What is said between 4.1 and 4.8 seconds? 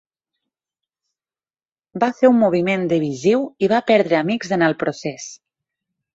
amics en el